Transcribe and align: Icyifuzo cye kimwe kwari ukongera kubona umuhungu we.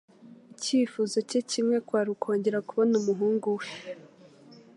Icyifuzo 0.53 1.17
cye 1.29 1.39
kimwe 1.51 1.77
kwari 1.87 2.09
ukongera 2.15 2.59
kubona 2.67 2.93
umuhungu 3.01 3.47
we. 3.57 3.67